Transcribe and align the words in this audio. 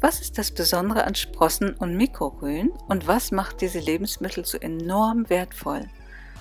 Was 0.00 0.20
ist 0.20 0.38
das 0.38 0.52
Besondere 0.52 1.02
an 1.04 1.16
Sprossen 1.16 1.74
und 1.74 1.96
Mikrogrün 1.96 2.70
und 2.86 3.08
was 3.08 3.32
macht 3.32 3.60
diese 3.60 3.80
Lebensmittel 3.80 4.44
so 4.44 4.56
enorm 4.56 5.28
wertvoll? 5.28 5.86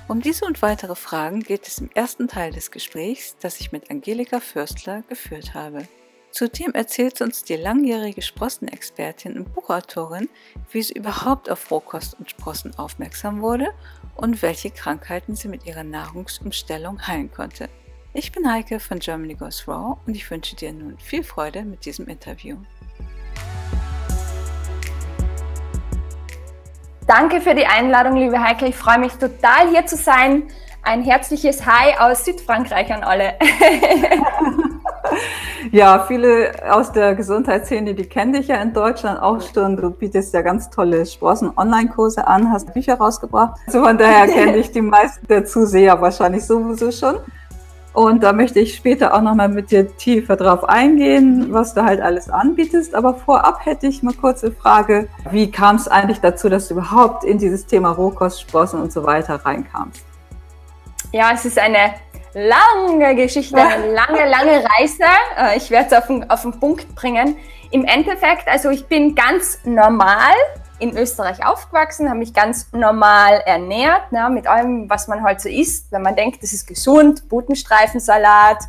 Um 0.08 0.22
diese 0.22 0.46
und 0.46 0.62
weitere 0.62 0.94
Fragen 0.94 1.40
geht 1.40 1.68
es 1.68 1.80
im 1.80 1.90
ersten 1.96 2.28
Teil 2.28 2.54
des 2.54 2.70
Gesprächs, 2.70 3.36
das 3.42 3.60
ich 3.60 3.72
mit 3.72 3.90
Angelika 3.90 4.42
Fürstler 4.42 5.02
geführt 5.10 5.56
habe. 5.56 5.88
Zudem 6.30 6.74
erzählt 6.76 7.20
uns 7.22 7.46
die 7.46 7.56
langjährige 7.56 8.22
Sprossenexpertin 8.22 9.36
und 9.36 9.56
Buchautorin, 9.56 10.30
wie 10.72 10.84
sie 10.84 10.94
überhaupt 10.94 11.50
auf 11.50 11.72
Rohkost 11.72 12.16
und 12.20 12.30
Sprossen 12.30 12.78
aufmerksam 12.78 13.42
wurde 13.42 13.70
und 14.16 14.44
welche 14.44 14.70
Krankheiten 14.70 15.36
sie 15.36 15.48
mit 15.48 15.66
ihrer 15.66 15.84
Nahrungsumstellung 15.84 17.08
heilen 17.08 17.32
konnte. 17.32 17.70
Ich 18.14 18.32
bin 18.32 18.52
Heike 18.52 18.80
von 18.80 19.00
Germany 19.00 19.34
Goes 19.34 19.68
Raw 19.68 20.00
und 20.06 20.16
ich 20.16 20.30
wünsche 20.30 20.56
dir 20.56 20.74
nun 20.74 21.00
viel 21.00 21.24
Freude 21.24 21.66
mit 21.66 21.86
diesem 21.86 22.08
Interview. 22.08 22.58
Danke 27.08 27.40
für 27.40 27.56
die 27.56 27.66
Einladung, 27.66 28.18
liebe 28.18 28.38
Heike. 28.44 28.66
Ich 28.66 28.76
freue 28.76 29.00
mich 29.00 29.14
total 29.14 29.70
hier 29.70 29.86
zu 29.86 29.96
sein. 29.96 30.44
Ein 30.84 31.04
herzliches 31.04 31.66
Hi 31.66 31.96
aus 31.98 32.26
Südfrankreich 32.26 32.94
an 32.94 33.02
alle. 33.02 33.36
ja, 35.72 36.04
viele 36.06 36.52
aus 36.70 36.92
der 36.92 37.16
Gesundheitsszene, 37.16 37.94
die 37.94 38.04
kennen 38.04 38.34
dich 38.34 38.50
ja 38.50 38.58
in 38.58 38.74
Deutschland 38.74 39.22
auch 39.22 39.42
schon. 39.42 39.78
Du 39.78 39.90
bietest 39.90 40.34
ja 40.34 40.42
ganz 40.42 40.70
tolle 40.70 41.06
Sprossen-Online-Kurse 41.06 42.28
an, 42.28 42.52
hast 42.52 42.74
Bücher 42.74 42.96
rausgebracht. 42.96 43.58
Also 43.68 43.86
von 43.86 43.98
daher 43.98 44.28
kenne 44.34 44.58
ich 44.58 44.72
die 44.72 44.82
meisten 44.82 45.26
der 45.28 45.46
Zuseher 45.46 46.02
wahrscheinlich 46.02 46.46
sowieso 46.46 46.92
schon. 46.92 47.20
Und 47.94 48.22
da 48.22 48.32
möchte 48.32 48.60
ich 48.60 48.76
später 48.76 49.16
auch 49.16 49.22
nochmal 49.22 49.50
mit 49.50 49.72
dir 49.72 49.96
tiefer 49.98 50.36
drauf 50.36 50.64
eingehen, 50.64 51.52
was 51.52 51.74
du 51.74 51.84
halt 51.84 52.00
alles 52.00 52.30
anbietest. 52.30 52.94
Aber 52.94 53.16
vorab 53.16 53.66
hätte 53.66 53.88
ich 53.88 54.04
mal 54.04 54.14
kurze 54.14 54.52
Frage. 54.52 55.10
Wie 55.32 55.50
kam 55.50 55.78
es 55.78 55.88
eigentlich 55.88 56.20
dazu, 56.20 56.48
dass 56.48 56.68
du 56.68 56.76
überhaupt 56.76 57.24
in 57.24 57.40
dieses 57.40 57.66
Thema 57.66 57.90
Rohkost, 57.90 58.42
Sprossen 58.42 58.82
und 58.82 58.92
so 58.92 59.04
weiter 59.04 59.36
reinkamst? 59.44 60.04
Ja, 61.12 61.32
es 61.34 61.46
ist 61.46 61.58
eine 61.58 61.96
lange 62.34 63.16
Geschichte, 63.16 63.58
eine 63.58 63.92
lange, 63.94 64.30
lange 64.30 64.64
Reise. 64.64 65.04
Äh, 65.38 65.58
ich 65.58 65.72
werde 65.72 65.88
es 65.88 65.94
auf 65.94 66.08
den, 66.08 66.30
auf 66.30 66.42
den 66.44 66.60
Punkt 66.60 66.94
bringen. 66.96 67.38
Im 67.72 67.84
Endeffekt, 67.84 68.48
also 68.48 68.70
ich 68.70 68.86
bin 68.86 69.16
ganz 69.16 69.60
normal 69.66 70.34
in 70.80 70.96
Österreich 70.96 71.46
aufgewachsen, 71.46 72.08
habe 72.10 72.20
mich 72.20 72.34
ganz 72.34 72.68
normal 72.72 73.42
ernährt, 73.46 74.12
ne, 74.12 74.30
mit 74.30 74.48
allem, 74.48 74.90
was 74.90 75.08
man 75.08 75.24
halt 75.24 75.42
so 75.42 75.50
isst. 75.50 75.92
Wenn 75.92 76.02
man 76.02 76.16
denkt, 76.16 76.44
das 76.44 76.54
ist 76.54 76.68
gesund, 76.68 77.28
Butenstreifensalat, 77.30 78.60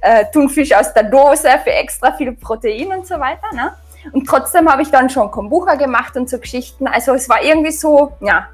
äh, 0.00 0.24
Thunfisch 0.32 0.72
aus 0.72 0.92
der 0.94 1.04
Dose 1.04 1.48
für 1.64 1.72
extra 1.72 2.12
viel 2.12 2.32
Protein 2.32 2.88
und 2.88 3.06
so 3.06 3.18
weiter. 3.18 3.46
Ne? 3.52 3.72
Und 4.12 4.26
trotzdem 4.26 4.70
habe 4.70 4.82
ich 4.82 4.90
dann 4.90 5.10
schon 5.10 5.30
Kombucha 5.30 5.74
gemacht 5.74 6.16
und 6.16 6.30
so 6.30 6.38
Geschichten. 6.38 6.86
Also 6.86 7.14
es 7.14 7.28
war 7.28 7.42
irgendwie 7.42 7.72
so, 7.72 8.12
ja, 8.20 8.48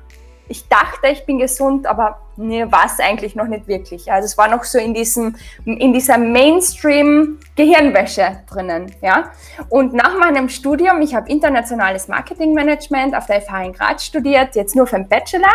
ich 0.49 0.69
dachte, 0.69 1.07
ich 1.09 1.25
bin 1.25 1.39
gesund, 1.39 1.87
aber 1.87 2.19
nee, 2.37 2.71
war 2.71 2.85
es 2.87 3.01
eigentlich 3.01 3.35
noch 3.35 3.47
nicht 3.47 3.67
wirklich. 3.69 4.13
Also 4.13 4.27
es 4.27 4.37
war 4.37 4.49
noch 4.49 4.65
so 4.65 4.77
in 4.79 4.93
diesem, 4.95 5.37
in 5.65 5.93
dieser 5.93 6.19
Mainstream-Gehirnwäsche 6.19 8.41
drinnen, 8.51 8.93
ja. 9.01 9.31
Und 9.69 9.95
nach 9.95 10.19
meinem 10.19 10.49
Studium, 10.49 11.01
ich 11.01 11.15
habe 11.15 11.31
internationales 11.31 12.09
Marketingmanagement 12.09 13.15
auf 13.17 13.27
der 13.27 13.43
FH 13.43 13.65
in 13.65 13.73
Graz 13.73 14.05
studiert, 14.05 14.57
jetzt 14.57 14.75
nur 14.77 14.87
für 14.87 14.97
den 14.97 15.09
Bachelor, 15.09 15.53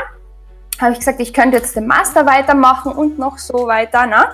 habe 0.80 0.93
ich 0.93 0.99
gesagt, 0.99 1.19
ich 1.19 1.33
könnte 1.33 1.58
jetzt 1.58 1.75
den 1.75 1.88
Master 1.88 2.25
weitermachen 2.25 2.91
und 2.91 3.19
noch 3.19 3.38
so 3.38 3.67
weiter, 3.67 4.05
ne? 4.05 4.27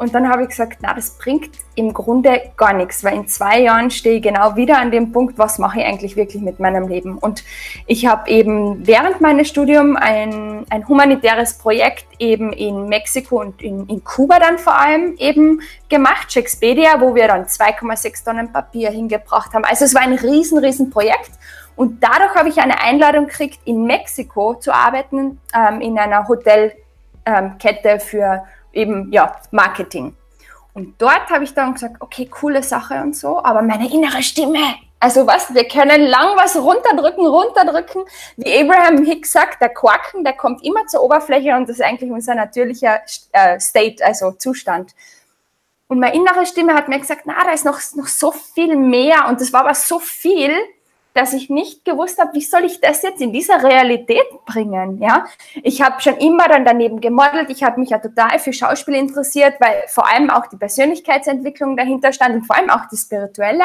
Und 0.00 0.14
dann 0.14 0.30
habe 0.30 0.44
ich 0.44 0.48
gesagt, 0.48 0.78
na, 0.80 0.94
das 0.94 1.18
bringt 1.18 1.50
im 1.74 1.92
Grunde 1.92 2.52
gar 2.56 2.72
nichts, 2.72 3.04
weil 3.04 3.12
in 3.16 3.28
zwei 3.28 3.60
Jahren 3.60 3.90
stehe 3.90 4.16
ich 4.16 4.22
genau 4.22 4.56
wieder 4.56 4.78
an 4.78 4.90
dem 4.90 5.12
Punkt, 5.12 5.36
was 5.36 5.58
mache 5.58 5.80
ich 5.80 5.84
eigentlich 5.84 6.16
wirklich 6.16 6.42
mit 6.42 6.58
meinem 6.58 6.88
Leben. 6.88 7.18
Und 7.18 7.44
ich 7.86 8.06
habe 8.06 8.30
eben 8.30 8.86
während 8.86 9.20
meines 9.20 9.48
Studiums 9.48 9.98
ein, 10.00 10.64
ein 10.70 10.88
humanitäres 10.88 11.58
Projekt 11.58 12.06
eben 12.18 12.50
in 12.54 12.88
Mexiko 12.88 13.42
und 13.42 13.60
in, 13.60 13.86
in 13.88 14.02
Kuba 14.02 14.38
dann 14.38 14.56
vor 14.56 14.74
allem 14.74 15.16
eben 15.18 15.60
gemacht, 15.90 16.32
Shakespeare, 16.32 16.98
wo 16.98 17.14
wir 17.14 17.28
dann 17.28 17.44
2,6 17.44 18.24
Tonnen 18.24 18.50
Papier 18.50 18.90
hingebracht 18.90 19.52
haben. 19.52 19.66
Also 19.66 19.84
es 19.84 19.94
war 19.94 20.00
ein 20.00 20.14
riesen, 20.14 20.56
riesen 20.56 20.88
Projekt. 20.88 21.32
Und 21.76 22.02
dadurch 22.02 22.34
habe 22.34 22.48
ich 22.48 22.58
eine 22.58 22.80
Einladung 22.80 23.26
gekriegt, 23.26 23.60
in 23.66 23.84
Mexiko 23.84 24.54
zu 24.54 24.72
arbeiten, 24.72 25.38
ähm, 25.54 25.82
in 25.82 25.98
einer 25.98 26.26
Hotelkette 26.26 26.79
ähm, 27.26 27.56
für 28.00 28.44
eben 28.72 29.12
ja, 29.12 29.36
Marketing. 29.50 30.14
Und 30.72 31.00
dort 31.00 31.28
habe 31.30 31.44
ich 31.44 31.54
dann 31.54 31.74
gesagt, 31.74 31.96
okay, 32.00 32.26
coole 32.26 32.62
Sache 32.62 33.02
und 33.02 33.16
so, 33.16 33.42
aber 33.42 33.62
meine 33.62 33.92
innere 33.92 34.22
Stimme, 34.22 34.60
also 35.00 35.26
was, 35.26 35.52
wir 35.54 35.66
können 35.66 36.02
lang 36.02 36.36
was 36.36 36.56
runterdrücken, 36.56 37.26
runterdrücken. 37.26 38.04
Wie 38.36 38.60
Abraham 38.60 39.04
Hicks 39.04 39.32
sagt, 39.32 39.60
der 39.62 39.70
Quacken, 39.70 40.24
der 40.24 40.34
kommt 40.34 40.62
immer 40.64 40.86
zur 40.86 41.02
Oberfläche 41.02 41.56
und 41.56 41.68
das 41.68 41.76
ist 41.76 41.82
eigentlich 41.82 42.10
unser 42.10 42.34
natürlicher 42.34 43.00
äh, 43.32 43.58
State, 43.58 44.04
also 44.04 44.32
Zustand. 44.32 44.94
Und 45.88 45.98
meine 45.98 46.14
innere 46.14 46.46
Stimme 46.46 46.74
hat 46.74 46.88
mir 46.88 47.00
gesagt, 47.00 47.22
na, 47.24 47.34
da 47.44 47.50
ist 47.50 47.64
noch, 47.64 47.80
noch 47.96 48.06
so 48.06 48.30
viel 48.30 48.76
mehr 48.76 49.26
und 49.28 49.40
das 49.40 49.52
war 49.52 49.62
aber 49.62 49.74
so 49.74 49.98
viel, 49.98 50.52
dass 51.14 51.32
ich 51.32 51.50
nicht 51.50 51.84
gewusst 51.84 52.18
habe, 52.20 52.34
wie 52.34 52.42
soll 52.42 52.64
ich 52.64 52.80
das 52.80 53.02
jetzt 53.02 53.20
in 53.20 53.32
dieser 53.32 53.62
Realität 53.62 54.26
bringen, 54.46 55.02
ja? 55.02 55.26
Ich 55.62 55.82
habe 55.82 56.00
schon 56.00 56.16
immer 56.18 56.48
dann 56.48 56.64
daneben 56.64 57.00
gemodelt, 57.00 57.50
ich 57.50 57.62
habe 57.62 57.80
mich 57.80 57.90
ja 57.90 57.98
total 57.98 58.38
für 58.38 58.52
Schauspiel 58.52 58.94
interessiert, 58.94 59.54
weil 59.60 59.84
vor 59.88 60.08
allem 60.08 60.30
auch 60.30 60.46
die 60.46 60.56
Persönlichkeitsentwicklung 60.56 61.76
dahinter 61.76 62.12
stand 62.12 62.36
und 62.36 62.44
vor 62.44 62.56
allem 62.56 62.70
auch 62.70 62.86
die 62.90 62.96
spirituelle. 62.96 63.64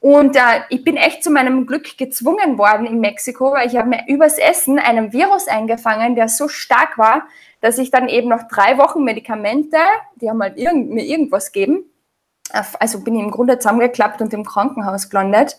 Und 0.00 0.34
äh, 0.34 0.62
ich 0.70 0.82
bin 0.82 0.96
echt 0.96 1.22
zu 1.22 1.30
meinem 1.30 1.66
Glück 1.66 1.98
gezwungen 1.98 2.56
worden 2.56 2.86
in 2.86 3.00
Mexiko, 3.00 3.52
weil 3.52 3.68
ich 3.68 3.76
habe 3.76 3.90
mir 3.90 4.04
übers 4.08 4.38
Essen 4.38 4.78
einen 4.78 5.12
Virus 5.12 5.46
eingefangen, 5.46 6.14
der 6.14 6.28
so 6.28 6.48
stark 6.48 6.96
war, 6.96 7.26
dass 7.60 7.76
ich 7.76 7.90
dann 7.90 8.08
eben 8.08 8.28
noch 8.28 8.48
drei 8.48 8.78
Wochen 8.78 9.04
Medikamente, 9.04 9.76
die 10.16 10.30
haben 10.30 10.42
halt 10.42 10.56
irgend, 10.56 10.90
mir 10.90 11.04
irgendwas 11.04 11.52
gegeben, 11.52 11.84
also 12.78 13.00
bin 13.00 13.14
ich 13.14 13.22
im 13.22 13.30
Grunde 13.30 13.58
zusammengeklappt 13.58 14.22
und 14.22 14.32
im 14.32 14.44
Krankenhaus 14.44 15.10
gelandet. 15.10 15.56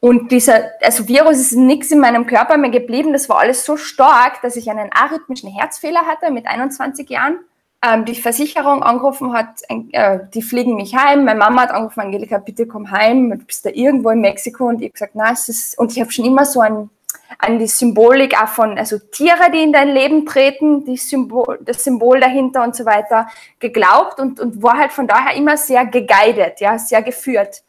Und 0.00 0.30
dieser, 0.30 0.72
also 0.82 1.08
Virus 1.08 1.38
ist 1.38 1.52
nichts 1.52 1.90
in 1.90 2.00
meinem 2.00 2.26
Körper 2.26 2.56
mehr 2.56 2.70
geblieben. 2.70 3.12
Das 3.12 3.28
war 3.28 3.38
alles 3.38 3.64
so 3.64 3.76
stark, 3.76 4.42
dass 4.42 4.56
ich 4.56 4.70
einen 4.70 4.90
arrhythmischen 4.92 5.50
Herzfehler 5.50 6.06
hatte 6.06 6.30
mit 6.30 6.46
21 6.46 7.08
Jahren. 7.08 7.38
Ähm, 7.82 8.04
die 8.04 8.14
Versicherung 8.14 8.82
angerufen 8.82 9.32
hat, 9.32 9.62
äh, 9.68 10.20
die 10.34 10.42
fliegen 10.42 10.76
mich 10.76 10.94
heim. 10.94 11.24
Meine 11.24 11.38
Mama 11.38 11.62
hat 11.62 11.70
angerufen, 11.70 12.00
Angelika, 12.00 12.38
bitte 12.38 12.66
komm 12.66 12.90
heim. 12.90 13.30
Du 13.30 13.44
bist 13.44 13.64
da 13.64 13.70
irgendwo 13.70 14.10
in 14.10 14.20
Mexiko. 14.20 14.66
Und 14.66 14.80
ich 14.80 14.86
habe 14.86 14.92
gesagt, 14.92 15.12
na, 15.14 15.32
es 15.32 15.48
ist, 15.48 15.78
und 15.78 15.92
ich 15.92 16.00
habe 16.00 16.12
schon 16.12 16.24
immer 16.24 16.44
so 16.44 16.60
an, 16.60 16.90
an 17.38 17.58
die 17.58 17.66
Symbolik 17.66 18.40
auch 18.40 18.48
von, 18.48 18.78
also 18.78 18.98
Tiere, 18.98 19.50
die 19.52 19.62
in 19.62 19.72
dein 19.72 19.88
Leben 19.88 20.26
treten, 20.26 20.84
die 20.84 20.96
Symbol, 20.96 21.58
das 21.62 21.84
Symbol 21.84 22.20
dahinter 22.20 22.62
und 22.62 22.74
so 22.74 22.84
weiter 22.86 23.28
geglaubt 23.60 24.20
und, 24.20 24.40
und 24.40 24.62
war 24.62 24.78
halt 24.78 24.92
von 24.92 25.06
daher 25.06 25.36
immer 25.36 25.56
sehr 25.56 25.84
geguided, 25.86 26.60
ja, 26.60 26.78
sehr 26.78 27.02
geführt. 27.02 27.62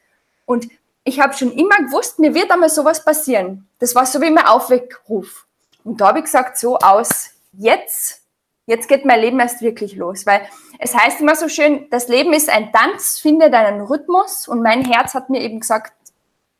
Und 0.45 0.67
ich 1.07 1.21
habe 1.21 1.33
schon 1.33 1.53
immer 1.53 1.77
gewusst, 1.77 2.19
mir 2.19 2.33
wird 2.33 2.51
einmal 2.51 2.69
sowas 2.69 3.03
passieren. 3.03 3.67
Das 3.79 3.95
war 3.95 4.05
so 4.05 4.21
wie 4.21 4.29
mein 4.29 4.45
Aufweckruf. 4.45 5.47
Und 5.85 6.01
da 6.01 6.07
habe 6.07 6.19
ich 6.19 6.25
gesagt, 6.25 6.57
so 6.57 6.77
aus, 6.77 7.29
jetzt, 7.53 8.23
jetzt 8.65 8.89
geht 8.89 9.05
mein 9.05 9.21
Leben 9.21 9.39
erst 9.39 9.61
wirklich 9.61 9.95
los. 9.95 10.25
Weil 10.25 10.41
es 10.79 10.93
heißt 10.93 11.21
immer 11.21 11.35
so 11.35 11.47
schön, 11.47 11.89
das 11.91 12.09
Leben 12.09 12.33
ist 12.33 12.49
ein 12.49 12.73
Tanz, 12.73 13.19
finde 13.19 13.49
deinen 13.49 13.81
Rhythmus. 13.81 14.49
Und 14.49 14.61
mein 14.61 14.83
Herz 14.83 15.13
hat 15.13 15.29
mir 15.29 15.39
eben 15.41 15.61
gesagt, 15.61 15.93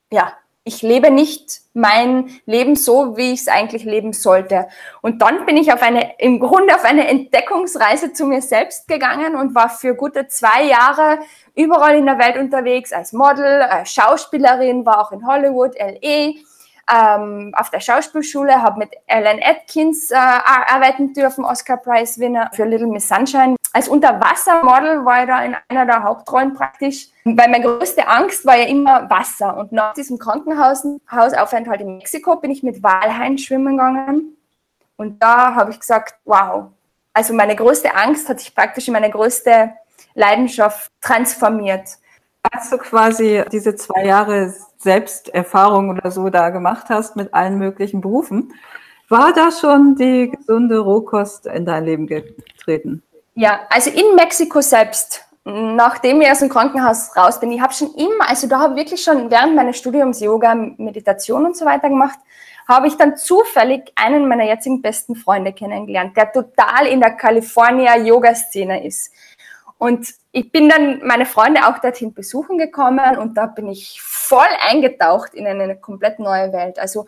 ja, 0.10 0.32
ich 0.68 0.82
lebe 0.82 1.10
nicht 1.10 1.62
mein 1.74 2.30
Leben 2.46 2.76
so, 2.76 3.16
wie 3.16 3.32
ich 3.34 3.42
es 3.42 3.48
eigentlich 3.48 3.86
leben 3.86 4.12
sollte. 4.12 4.68
Und 5.02 5.22
dann 5.22 5.46
bin 5.46 5.56
ich 5.56 5.72
auf 5.72 5.82
eine, 5.82 6.20
im 6.20 6.40
Grunde 6.40 6.76
auf 6.76 6.84
eine 6.84 7.08
Entdeckungsreise 7.08 8.12
zu 8.12 8.26
mir 8.26 8.42
selbst 8.42 8.88
gegangen 8.88 9.36
und 9.36 9.56
war 9.56 9.70
für 9.70 9.96
gute 9.96 10.28
zwei 10.28 10.64
Jahre 10.64 11.20
überall 11.56 11.96
in 11.96 12.06
der 12.06 12.20
Welt 12.20 12.38
unterwegs 12.38 12.92
als 12.92 13.14
Model, 13.14 13.62
als 13.62 13.94
Schauspielerin, 13.94 14.86
war 14.86 15.00
auch 15.00 15.12
in 15.12 15.26
Hollywood, 15.26 15.76
LE, 15.76 16.36
ähm, 16.90 17.54
auf 17.56 17.70
der 17.70 17.80
Schauspielschule, 17.80 18.62
habe 18.62 18.80
mit 18.80 18.92
Ellen 19.08 19.42
Atkins 19.44 20.12
äh, 20.12 20.16
arbeiten 20.16 21.14
dürfen, 21.14 21.46
Oscar-Preis-Winner 21.46 22.52
für 22.54 22.66
Little 22.66 22.88
Miss 22.88 23.08
Sunshine. 23.08 23.57
Als 23.78 23.88
Unterwassermodel 23.88 25.06
war 25.06 25.22
ich 25.22 25.28
da 25.28 25.44
in 25.44 25.56
einer 25.68 25.86
der 25.86 26.02
Hauptrollen 26.02 26.56
praktisch, 26.56 27.10
weil 27.26 27.48
meine 27.48 27.62
größte 27.62 28.08
Angst 28.08 28.44
war 28.44 28.58
ja 28.58 28.66
immer 28.66 29.08
Wasser. 29.08 29.56
Und 29.56 29.72
nach 29.72 29.94
diesem 29.94 30.18
Krankenhausaufenthalt 30.18 31.82
in 31.82 31.98
Mexiko 31.98 32.38
bin 32.38 32.50
ich 32.50 32.64
mit 32.64 32.82
Walhain 32.82 33.38
schwimmen 33.38 33.78
gegangen. 33.78 34.36
Und 34.96 35.22
da 35.22 35.54
habe 35.54 35.70
ich 35.70 35.80
gesagt, 35.80 36.16
wow, 36.26 36.72
also 37.14 37.36
meine 37.36 37.56
größte 37.56 37.94
Angst 37.94 38.28
hat 38.28 38.40
sich 38.40 38.56
praktisch 38.56 38.88
in 38.88 38.94
meine 38.94 39.12
größte 39.12 39.74
Leidenschaft 40.16 40.92
transformiert. 41.00 42.00
Als 42.52 42.72
du 42.72 42.80
quasi 42.80 43.44
diese 43.52 43.76
zwei 43.76 44.06
Jahre 44.06 44.56
Selbsterfahrung 44.80 45.92
oder 45.92 46.10
so 46.10 46.32
da 46.32 46.50
gemacht 46.50 46.88
hast 46.90 47.16
mit 47.16 47.32
allen 47.32 47.60
möglichen 47.60 48.02
Berufen, 48.02 48.56
war 49.08 49.34
da 49.34 49.52
schon 49.52 49.96
die 49.96 50.32
gesunde 50.32 50.80
Rohkost 50.80 51.46
in 51.46 51.64
dein 51.64 51.86
Leben 51.86 52.08
getreten? 52.08 53.04
Ja, 53.40 53.60
also 53.70 53.92
in 53.92 54.16
Mexiko 54.16 54.62
selbst 54.62 55.28
nachdem 55.50 56.22
ich 56.22 56.30
aus 56.30 56.40
dem 56.40 56.50
Krankenhaus 56.50 57.16
raus 57.16 57.40
bin, 57.40 57.52
ich 57.52 57.62
habe 57.62 57.74
schon 57.74 57.94
immer, 57.96 58.28
also 58.28 58.48
da 58.48 58.60
habe 58.60 58.74
ich 58.74 58.86
wirklich 58.86 59.02
schon 59.02 59.32
während 59.32 59.56
meines 59.56 59.78
Studiums 59.78 60.20
Yoga, 60.20 60.54
Meditation 60.56 61.46
und 61.46 61.56
so 61.56 61.66
weiter 61.66 61.88
gemacht, 61.88 62.20
habe 62.68 62.88
ich 62.88 62.98
dann 62.98 63.16
zufällig 63.16 63.94
einen 63.96 64.28
meiner 64.28 64.44
jetzigen 64.44 64.82
besten 64.82 65.16
Freunde 65.16 65.54
kennengelernt, 65.54 66.18
der 66.18 66.34
total 66.34 66.88
in 66.88 67.00
der 67.00 67.12
California-Yoga-Szene 67.12 68.86
ist. 68.86 69.14
Und 69.80 70.08
ich 70.32 70.52
bin 70.52 70.70
dann 70.70 71.06
meine 71.06 71.26
Freunde 71.26 71.68
auch 71.68 71.78
dorthin 71.78 72.14
besuchen 72.14 72.58
gekommen 72.58 73.18
und 73.18 73.38
da 73.38 73.46
bin 73.46 73.68
ich 73.68 74.02
voll 74.02 74.48
eingetaucht 74.68 75.36
in 75.36 75.46
eine 75.46 75.78
komplett 75.78 76.18
neue 76.20 76.52
Welt. 76.52 76.80
Also 76.80 77.06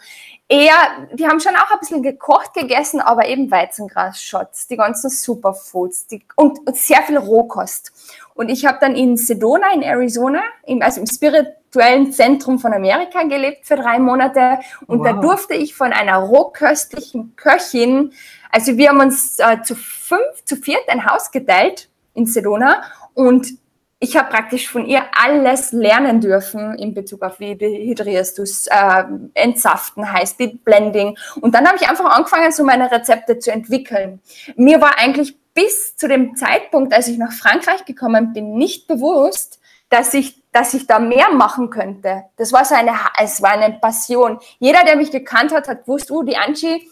eher, 0.48 1.07
die 1.13 1.27
haben 1.27 1.39
schon 1.39 1.56
auch 1.56 1.71
ein 1.71 1.80
bisschen 1.80 2.04
gekocht 2.04 2.54
gegessen, 2.54 3.01
aber 3.01 3.27
eben 3.27 3.50
Weizengras-Shots, 3.50 4.68
die 4.68 4.77
ganzen 4.77 5.10
Superfoods 5.10 6.07
die, 6.07 6.24
und, 6.36 6.60
und 6.68 6.75
sehr 6.75 7.01
viel 7.01 7.18
Rohkost. 7.18 7.92
Und 8.36 8.50
ich 8.50 8.66
habe 8.66 8.77
dann 8.80 8.95
in 8.95 9.18
Sedona 9.18 9.74
in 9.74 9.81
Arizona, 9.81 10.42
im, 10.65 10.81
also 10.83 11.01
im 11.01 11.07
spirituellen 11.07 12.12
Zentrum 12.12 12.60
von 12.60 12.74
Amerika 12.74 13.24
gelebt 13.24 13.65
für 13.65 13.77
drei 13.77 13.98
Monate 14.00 14.60
und 14.86 15.00
wow. 15.00 15.07
da 15.07 15.13
durfte 15.13 15.56
ich 15.56 15.75
von 15.75 15.92
einer 15.92 16.18
rohköstlichen 16.18 17.36
Köchin, 17.36 18.13
also 18.51 18.77
wir 18.77 18.89
haben 18.89 19.00
uns 19.00 19.39
äh, 19.39 19.62
zu 19.62 19.75
fünf, 19.75 20.45
zu 20.45 20.56
viert 20.56 20.88
ein 20.88 21.06
Haus 21.06 21.31
geteilt 21.31 21.89
in 22.14 22.26
Sedona 22.26 22.82
und 23.14 23.48
ich 24.02 24.16
habe 24.16 24.30
praktisch 24.30 24.70
von 24.70 24.86
ihr 24.86 25.04
alles 25.12 25.74
lernen 25.74 26.22
dürfen 26.22 26.74
in 26.76 26.94
Bezug 26.94 27.22
auf 27.22 27.40
wie 27.42 27.56
dehydrierst 27.56 28.38
du 28.38 28.44
äh, 28.44 29.04
Entsaften, 29.34 30.12
Highspeed 30.12 30.64
Blending. 30.64 31.18
Und 31.42 31.54
dann 31.54 31.68
habe 31.68 31.78
ich 31.80 31.90
einfach 31.90 32.06
angefangen, 32.06 32.52
so 32.54 32.64
meine 32.64 32.90
Rezepte 32.90 33.40
zu 33.40 33.52
entwickeln. 33.52 34.22
Mir 34.56 34.80
war 34.80 34.98
eigentlich 34.98 35.38
bis 35.54 35.98
zu 35.98 36.08
dem 36.08 36.38
Zeitpunkt, 36.38 36.94
als 36.94 37.10
ich 37.10 37.18
nach 37.18 37.34
Frankreich 37.34 37.84
gekommen 37.84 38.32
bin, 38.32 38.54
nicht 38.56 38.88
bewusst, 38.88 39.60
dass 39.90 40.14
ich, 40.14 40.42
dass 40.54 40.74
ich 40.74 40.88
da 40.88 41.00
mehr 41.00 41.32
machen 41.32 41.70
könnte. 41.70 42.24
Das 42.38 42.54
war 42.54 42.64
so 42.64 42.76
eine, 42.76 42.94
es 43.22 43.42
war 43.42 43.52
eine 43.52 43.80
Passion. 43.80 44.40
Jeder, 44.60 44.86
der 44.86 44.96
mich 44.96 45.12
gekannt 45.12 45.54
hat, 45.54 45.68
hat 45.68 45.82
gewusst, 45.82 46.10
oh, 46.10 46.24
die 46.24 46.38
Angie, 46.38 46.90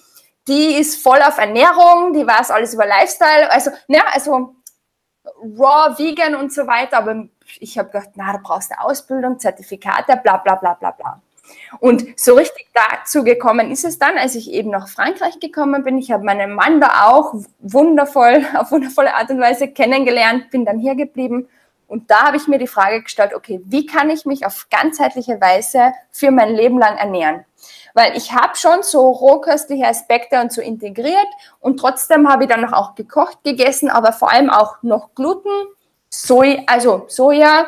die 0.50 0.76
ist 0.76 1.02
voll 1.02 1.22
auf 1.22 1.38
Ernährung, 1.38 2.12
die 2.12 2.28
weiß 2.28 2.52
alles 2.52 2.74
über 2.74 2.86
Lifestyle. 2.86 3.50
Also, 3.50 3.72
ja, 3.88 4.04
also 4.12 4.57
raw, 5.58 5.98
vegan 5.98 6.36
und 6.36 6.54
so 6.54 6.68
weiter. 6.68 6.98
Aber 6.98 7.26
ich 7.60 7.78
habe 7.78 7.90
gedacht, 7.90 8.12
na, 8.16 8.34
da 8.34 8.40
brauchst 8.44 8.72
du 8.72 8.80
Ausbildung, 8.80 9.40
Zertifikate, 9.40 10.18
bla 10.18 10.38
bla 10.38 10.56
bla 10.56 10.74
bla 10.74 10.92
bla. 10.92 11.22
Und 11.80 12.20
so 12.20 12.36
richtig 12.36 12.68
dazu 12.74 13.24
gekommen 13.24 13.72
ist 13.72 13.86
es 13.86 14.00
dann, 14.00 14.18
als 14.18 14.36
ich 14.36 14.52
eben 14.52 14.70
nach 14.70 14.88
Frankreich 14.88 15.40
gekommen 15.40 15.84
bin. 15.84 15.98
Ich 15.98 16.12
habe 16.12 16.24
meinen 16.24 16.54
Mann 16.54 16.82
da 16.82 17.08
auch 17.08 17.34
wundervoll, 17.60 18.46
auf 18.58 18.72
wundervolle 18.72 19.16
Art 19.16 19.30
und 19.30 19.40
Weise 19.40 19.68
kennengelernt, 19.68 20.50
bin 20.52 20.66
dann 20.66 20.80
hier 20.80 20.96
geblieben. 20.96 21.48
Und 21.88 22.12
da 22.12 22.28
habe 22.28 22.38
ich 22.38 22.48
mir 22.48 22.60
die 22.60 22.68
Frage 22.68 23.02
gestellt, 23.02 23.34
okay, 23.34 23.62
wie 23.64 23.86
kann 23.86 24.10
ich 24.10 24.26
mich 24.26 24.46
auf 24.46 24.68
ganzheitliche 24.70 25.40
Weise 25.40 25.94
für 26.12 26.32
mein 26.32 26.54
Leben 26.54 26.78
lang 26.78 26.98
ernähren? 26.98 27.46
Weil 27.98 28.16
ich 28.16 28.32
habe 28.32 28.56
schon 28.56 28.84
so 28.84 29.10
rohköstliche 29.10 29.88
Aspekte 29.88 30.40
und 30.40 30.54
so 30.54 30.62
integriert 30.62 31.28
und 31.60 31.80
trotzdem 31.80 32.30
habe 32.30 32.44
ich 32.44 32.50
dann 32.50 32.62
noch 32.62 32.72
auch 32.72 32.94
gekocht 32.94 33.44
gegessen, 33.44 33.90
aber 33.90 34.14
vor 34.14 34.32
allem 34.32 34.52
auch 34.52 34.84
noch 34.84 35.16
Gluten, 35.16 35.50
Soja, 36.08 36.62
also 36.68 37.06
Soja, 37.08 37.66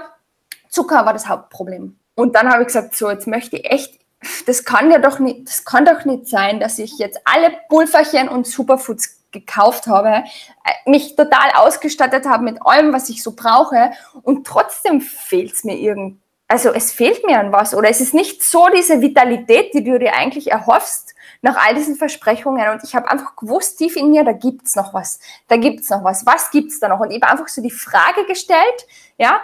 Zucker 0.69 1.03
war 1.03 1.13
das 1.13 1.27
Hauptproblem. 1.27 1.97
Und 2.13 2.35
dann 2.35 2.47
habe 2.47 2.61
ich 2.61 2.67
gesagt, 2.67 2.95
so 2.95 3.09
jetzt 3.09 3.25
möchte 3.25 3.57
ich 3.57 3.71
echt, 3.71 3.99
das 4.45 4.65
kann 4.65 4.91
ja 4.91 4.99
doch 4.99 5.17
nicht, 5.17 5.47
das 5.47 5.65
kann 5.65 5.83
doch 5.83 6.05
nicht 6.05 6.27
sein, 6.27 6.59
dass 6.59 6.77
ich 6.77 6.99
jetzt 6.99 7.19
alle 7.25 7.51
Pulverchen 7.67 8.29
und 8.29 8.45
Superfoods 8.45 9.31
gekauft 9.31 9.87
habe, 9.87 10.09
äh, 10.09 10.89
mich 10.91 11.15
total 11.15 11.53
ausgestattet 11.55 12.27
habe 12.27 12.43
mit 12.43 12.61
allem, 12.63 12.93
was 12.93 13.09
ich 13.09 13.23
so 13.23 13.31
brauche 13.31 13.93
und 14.21 14.45
trotzdem 14.45 15.01
fehlt 15.01 15.53
es 15.53 15.63
mir 15.63 15.75
irgendwie 15.75 16.19
also 16.49 16.73
es 16.73 16.91
fehlt 16.91 17.23
mir 17.25 17.39
an 17.39 17.51
was 17.51 17.75
oder 17.75 17.89
es 17.89 18.01
ist 18.01 18.13
nicht 18.13 18.43
so 18.43 18.67
diese 18.75 19.01
Vitalität, 19.01 19.73
die 19.73 19.83
du 19.83 19.97
dir 19.99 20.15
eigentlich 20.15 20.51
erhoffst 20.51 21.13
nach 21.41 21.55
all 21.55 21.75
diesen 21.75 21.95
Versprechungen. 21.95 22.69
Und 22.69 22.83
ich 22.83 22.95
habe 22.95 23.09
einfach 23.09 23.35
gewusst, 23.35 23.77
tief 23.77 23.95
in 23.95 24.09
mir, 24.09 24.25
da 24.25 24.33
gibt's 24.33 24.75
noch 24.75 24.93
was, 24.93 25.19
da 25.47 25.57
gibt's 25.57 25.89
noch 25.91 26.03
was, 26.03 26.25
was 26.25 26.49
gibt's 26.49 26.79
da 26.79 26.89
noch? 26.89 26.99
Und 26.99 27.11
ich 27.11 27.21
habe 27.21 27.31
einfach 27.31 27.47
so 27.47 27.61
die 27.61 27.71
Frage 27.71 28.25
gestellt, 28.25 28.87
ja, 29.19 29.39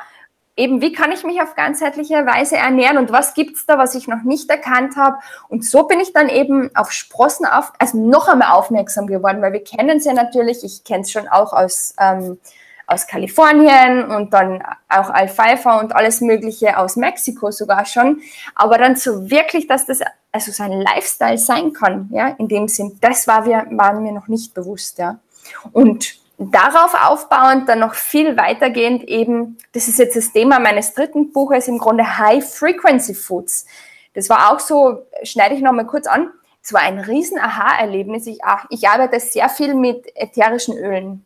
eben 0.58 0.82
wie 0.82 0.94
kann 0.94 1.12
ich 1.12 1.24
mich 1.24 1.42
auf 1.42 1.54
ganzheitliche 1.54 2.26
Weise 2.26 2.58
ernähren 2.58 2.98
und 2.98 3.12
was 3.12 3.36
gibt's 3.36 3.68
da, 3.68 3.78
was 3.78 3.94
ich 3.94 4.08
noch 4.08 4.24
nicht 4.24 4.50
erkannt 4.50 4.96
habe. 4.96 5.20
Und 5.48 5.64
so 5.64 5.84
bin 5.84 6.00
ich 6.00 6.12
dann 6.12 6.28
eben 6.28 6.76
auf 6.76 6.92
Sprossen 6.92 7.46
auf, 7.46 7.72
also 7.78 8.00
noch 8.00 8.28
einmal 8.28 8.52
aufmerksam 8.52 9.06
geworden, 9.06 9.44
weil 9.44 9.54
wir 9.54 9.64
kennen 9.64 9.98
es 9.98 10.06
ja 10.06 10.14
natürlich, 10.14 10.64
ich 10.64 10.84
kenne 10.84 11.02
es 11.02 11.12
schon 11.12 11.28
auch 11.28 11.54
aus 11.54 11.94
ähm, 12.00 12.40
aus 12.88 13.08
Kalifornien 13.08 14.06
und 14.06 14.34
dann 14.34 14.62
auch 14.90 15.10
Alfalfa 15.10 15.80
und 15.80 15.96
alles 15.96 16.22
Mögliche 16.22 16.78
aus 16.78 16.96
Mexiko 16.96 17.52
sogar 17.52 17.86
schon. 17.86 18.22
Aber 18.54 18.78
dann 18.78 18.96
so 18.96 19.30
wirklich, 19.30 19.68
dass 19.68 19.86
das 19.86 20.00
also 20.32 20.52
so 20.52 20.64
ein 20.64 20.82
Lifestyle 20.82 21.38
sein 21.38 21.74
kann, 21.74 22.10
ja, 22.12 22.28
in 22.38 22.48
dem 22.48 22.68
Sinn, 22.68 22.98
das 23.02 23.28
war, 23.28 23.46
wir, 23.46 23.68
waren 23.72 24.04
mir 24.04 24.12
noch 24.12 24.28
nicht 24.28 24.54
bewusst, 24.54 24.98
ja. 24.98 25.20
Und 25.72 26.16
darauf 26.38 26.94
aufbauend 26.94 27.70
dann 27.70 27.80
noch 27.80 27.94
viel 27.94 28.36
weitergehend 28.36 29.04
eben, 29.06 29.58
das 29.72 29.88
ist 29.88 30.00
jetzt 30.00 30.16
das 30.16 30.34
Thema 30.34 30.60
meines 30.60 30.94
dritten 30.94 31.32
Buches, 31.32 31.68
im 31.68 31.78
Grunde 31.78 32.18
High 32.18 32.44
Frequency 32.44 33.14
Foods. 33.14 33.66
Das 34.14 34.30
war 34.30 34.52
auch 34.52 34.60
so, 34.60 35.06
schneide 35.24 35.56
ich 35.56 35.62
nochmal 35.62 35.88
kurz 35.88 36.08
an, 36.08 36.30
es 36.66 36.74
war 36.74 36.82
ein 36.82 37.00
riesen 37.00 37.38
Aha-Erlebnis. 37.38 38.26
Ich, 38.26 38.40
ich 38.70 38.90
arbeite 38.90 39.20
sehr 39.20 39.50
viel 39.50 39.76
mit 39.76 40.04
ätherischen 40.16 40.76
Ölen. 40.76 41.24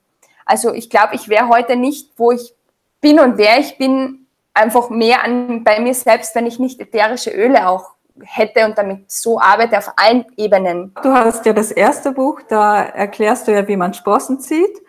Also 0.49 0.73
ich 0.73 0.89
glaube, 0.89 1.13
ich 1.13 1.29
wäre 1.29 1.47
heute 1.47 1.75
nicht, 1.75 2.09
wo 2.17 2.31
ich 2.31 2.55
bin 3.01 3.19
und 3.19 3.37
wer 3.37 3.59
ich 3.59 3.77
bin, 3.77 4.25
einfach 4.51 4.89
mehr 4.89 5.23
an, 5.23 5.63
bei 5.63 5.79
mir 5.79 5.93
selbst, 5.93 6.33
wenn 6.33 6.47
ich 6.47 6.57
nicht 6.57 6.81
ätherische 6.81 7.29
Öle 7.29 7.69
auch 7.69 7.91
hätte 8.23 8.65
und 8.65 8.75
damit 8.75 9.11
so 9.11 9.39
arbeite 9.39 9.77
auf 9.77 9.93
allen 9.95 10.25
Ebenen. 10.37 10.91
Du 11.03 11.13
hast 11.13 11.45
ja 11.45 11.53
das 11.53 11.71
erste 11.71 12.11
Buch, 12.11 12.41
da 12.49 12.81
erklärst 12.81 13.47
du 13.47 13.53
ja, 13.53 13.67
wie 13.67 13.77
man 13.77 13.93
Sprossen 13.93 14.39
zieht. 14.39 14.81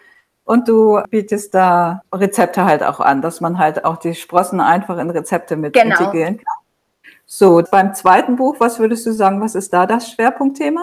Und 0.44 0.66
du 0.66 1.00
bietest 1.10 1.54
da 1.54 2.00
Rezepte 2.12 2.64
halt 2.64 2.82
auch 2.82 2.98
an, 2.98 3.20
dass 3.20 3.42
man 3.42 3.58
halt 3.58 3.84
auch 3.84 3.98
die 3.98 4.14
Sprossen 4.14 4.60
einfach 4.60 4.96
in 4.98 5.10
Rezepte 5.10 5.56
mit 5.56 5.74
genau. 5.74 5.96
integrieren 5.96 6.38
kann. 6.38 6.54
So, 7.26 7.62
beim 7.70 7.94
zweiten 7.94 8.34
Buch, 8.34 8.56
was 8.58 8.80
würdest 8.80 9.06
du 9.06 9.12
sagen, 9.12 9.40
was 9.40 9.54
ist 9.54 9.72
da 9.72 9.86
das 9.86 10.10
Schwerpunktthema? 10.10 10.82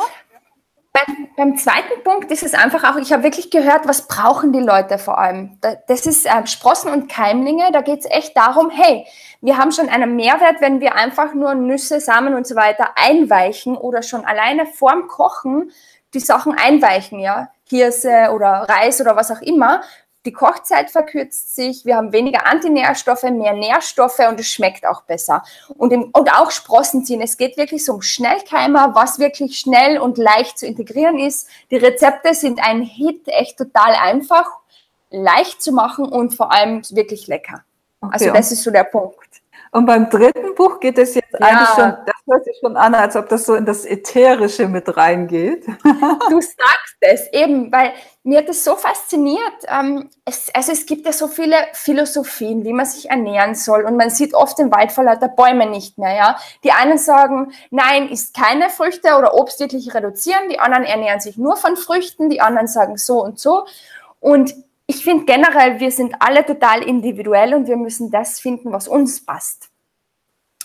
Beim, 1.06 1.28
beim, 1.36 1.58
zweiten 1.58 2.04
Punkt 2.04 2.32
ist 2.32 2.42
es 2.42 2.54
einfach 2.54 2.84
auch, 2.84 2.98
ich 2.98 3.14
habe 3.14 3.24
wirklich 3.24 3.52
gehört, 3.52 3.88
was 3.88 4.08
brauchen 4.08 4.52
die 4.52 4.60
Leute 4.60 4.98
vor 4.98 5.20
allem. 5.20 5.60
Das 5.88 6.06
ist 6.08 6.26
äh, 6.26 6.48
Sprossen 6.48 6.92
und 6.92 7.08
Keimlinge, 7.08 7.72
da 7.72 7.82
geht 7.82 8.00
es 8.00 8.10
echt 8.10 8.36
darum, 8.36 8.72
hey, 8.72 9.06
wir 9.42 9.58
haben 9.58 9.72
schon 9.72 9.90
einen 9.90 10.16
Mehrwert, 10.16 10.60
wenn 10.60 10.80
wir 10.80 10.96
einfach 10.96 11.36
nur 11.36 11.54
Nüsse, 11.54 12.00
Samen 12.00 12.34
und 12.34 12.48
so 12.48 12.56
weiter 12.56 12.92
einweichen 12.96 13.78
oder 13.78 14.02
schon 14.02 14.26
alleine 14.26 14.66
vorm 14.66 15.08
Kochen 15.08 15.72
die 16.14 16.20
Sachen 16.20 16.58
einweichen, 16.58 17.20
ja, 17.20 17.50
Hirse 17.70 18.32
oder 18.34 18.66
Reis 18.68 19.00
oder 19.02 19.16
was 19.16 19.30
auch 19.30 19.42
immer, 19.42 19.82
die 20.28 20.34
Kochzeit 20.34 20.92
verkürzt 20.92 21.56
sich, 21.56 21.86
wir 21.86 21.96
haben 21.96 22.12
weniger 22.12 22.46
Antinährstoffe, 22.46 23.24
mehr 23.24 23.54
Nährstoffe 23.54 24.20
und 24.20 24.38
es 24.38 24.48
schmeckt 24.48 24.86
auch 24.86 25.04
besser. 25.04 25.42
Und, 25.78 25.94
im, 25.94 26.10
und 26.12 26.30
auch 26.34 26.52
Sprossen 26.52 27.06
ziehen. 27.06 27.22
Es 27.22 27.38
geht 27.38 27.56
wirklich 27.56 27.86
so 27.86 27.94
um 27.94 28.02
Schnellkeimer, 28.02 28.94
was 28.94 29.20
wirklich 29.20 29.58
schnell 29.58 29.98
und 29.98 30.18
leicht 30.18 30.60
zu 30.60 30.68
integrieren 30.68 31.18
ist. 31.18 31.48
Die 31.72 31.78
Rezepte 31.78 32.34
sind 32.34 32.60
ein 32.62 32.82
Hit, 32.82 33.30
echt 33.30 33.58
total 33.58 33.96
einfach, 33.96 34.46
leicht 35.12 35.62
zu 35.62 35.72
machen 35.72 36.06
und 36.06 36.36
vor 36.36 36.52
allem 36.52 36.82
wirklich 36.90 37.28
lecker. 37.28 37.64
Okay, 38.02 38.12
also 38.12 38.34
das 38.34 38.52
ist 38.52 38.64
so 38.64 38.72
der 38.72 38.84
Punkt. 38.84 39.27
Und 39.72 39.86
beim 39.86 40.10
dritten 40.10 40.56
Buch 40.56 40.80
geht 40.80 40.98
es 40.98 41.16
jetzt 41.16 41.34
ja. 41.34 41.46
eigentlich 41.46 41.70
schon, 41.70 41.94
das 42.06 42.16
hört 42.26 42.46
sich 42.46 42.58
schon 42.60 42.78
an, 42.78 42.96
als 42.96 43.16
ob 43.16 43.30
das 43.30 43.46
so 43.46 43.56
in 43.56 43.66
das 43.66 43.86
Ätherische 43.86 44.68
mit 44.68 44.96
reingeht. 44.96 45.66
Du 46.30 46.42
sagst 46.42 46.98
es 47.00 47.32
eben, 47.32 47.72
weil 47.72 47.94
mir 48.24 48.40
hat 48.40 48.50
das 48.50 48.64
so 48.64 48.76
fasziniert. 48.76 49.40
Ähm, 49.68 50.10
es, 50.26 50.54
also 50.54 50.72
es 50.72 50.86
gibt 50.86 51.06
ja 51.06 51.14
so 51.14 51.28
viele 51.28 51.56
Philosophien, 51.74 52.64
wie 52.66 52.74
man 52.74 52.86
sich 52.86 53.10
ernähren 53.10 53.56
soll 53.56 53.84
und 53.86 53.98
man 53.98 54.10
sieht 54.10 54.34
oft 54.34 54.58
den 54.58 54.72
Wald 54.72 54.92
vor 54.92 55.04
lauter 55.04 55.30
Bäumen 55.30 55.72
nicht 55.72 55.98
mehr. 55.98 56.16
Ja? 56.16 56.38
Die 56.64 56.72
einen 56.72 56.98
sagen, 56.98 57.54
nein, 57.70 58.10
isst 58.10 58.36
keine 58.36 58.70
Früchte 58.70 59.16
oder 59.18 59.34
Obst 59.34 59.60
wirklich 59.60 59.94
reduzieren, 59.94 60.50
die 60.50 60.60
anderen 60.60 60.84
ernähren 60.84 61.20
sich 61.20 61.38
nur 61.38 61.56
von 61.56 61.78
Früchten, 61.78 62.30
die 62.30 62.42
anderen 62.42 62.68
sagen 62.68 62.98
so 62.98 63.24
und 63.24 63.40
so. 63.40 63.66
Und 64.20 64.54
ich 64.88 65.04
finde 65.04 65.26
generell, 65.26 65.80
wir 65.80 65.92
sind 65.92 66.16
alle 66.20 66.46
total 66.46 66.82
individuell 66.82 67.54
und 67.54 67.68
wir 67.68 67.76
müssen 67.76 68.10
das 68.10 68.40
finden, 68.40 68.72
was 68.72 68.88
uns 68.88 69.24
passt. 69.24 69.70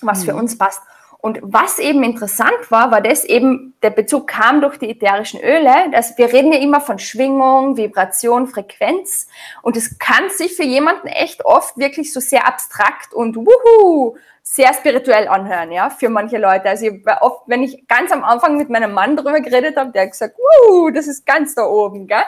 Was 0.00 0.20
mhm. 0.20 0.24
für 0.24 0.34
uns 0.36 0.56
passt. 0.56 0.80
Und 1.18 1.38
was 1.42 1.78
eben 1.78 2.02
interessant 2.02 2.70
war, 2.70 2.90
war 2.90 3.00
das 3.00 3.24
eben, 3.24 3.74
der 3.82 3.90
Bezug 3.90 4.26
kam 4.26 4.60
durch 4.60 4.76
die 4.78 4.90
ätherischen 4.90 5.40
Öle. 5.40 5.88
Das, 5.92 6.18
wir 6.18 6.32
reden 6.32 6.52
ja 6.52 6.58
immer 6.58 6.80
von 6.80 6.98
Schwingung, 6.98 7.76
Vibration, 7.76 8.48
Frequenz. 8.48 9.28
Und 9.62 9.76
es 9.76 10.00
kann 10.00 10.30
sich 10.30 10.56
für 10.56 10.64
jemanden 10.64 11.06
echt 11.06 11.44
oft 11.44 11.78
wirklich 11.78 12.12
so 12.12 12.18
sehr 12.18 12.48
abstrakt 12.48 13.14
und 13.14 13.36
wuhu, 13.36 14.16
sehr 14.42 14.74
spirituell 14.74 15.28
anhören, 15.28 15.70
ja, 15.70 15.90
für 15.90 16.08
manche 16.08 16.38
Leute. 16.38 16.68
Also 16.68 16.88
oft, 17.20 17.42
wenn 17.46 17.62
ich 17.62 17.86
ganz 17.86 18.10
am 18.10 18.24
Anfang 18.24 18.56
mit 18.56 18.68
meinem 18.68 18.92
Mann 18.92 19.16
drüber 19.16 19.40
geredet 19.40 19.76
habe, 19.76 19.92
der 19.92 20.02
hat 20.02 20.10
gesagt, 20.10 20.36
wuhu, 20.36 20.90
das 20.90 21.06
ist 21.06 21.24
ganz 21.24 21.54
da 21.54 21.64
oben, 21.64 22.08
gell? 22.08 22.24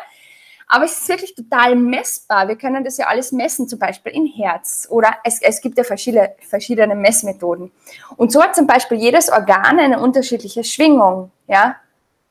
Aber 0.66 0.84
es 0.84 0.98
ist 0.98 1.08
wirklich 1.08 1.34
total 1.34 1.76
messbar. 1.76 2.48
Wir 2.48 2.56
können 2.56 2.84
das 2.84 2.96
ja 2.96 3.06
alles 3.06 3.32
messen, 3.32 3.68
zum 3.68 3.78
Beispiel 3.78 4.12
in 4.12 4.26
Herz 4.26 4.86
oder 4.90 5.14
es, 5.24 5.40
es 5.42 5.60
gibt 5.60 5.78
ja 5.78 5.84
verschiedene, 5.84 6.34
verschiedene 6.48 6.94
Messmethoden. 6.94 7.70
Und 8.16 8.32
so 8.32 8.42
hat 8.42 8.56
zum 8.56 8.66
Beispiel 8.66 8.98
jedes 8.98 9.30
Organ 9.30 9.78
eine 9.78 10.00
unterschiedliche 10.00 10.64
Schwingung. 10.64 11.30
Ja? 11.46 11.76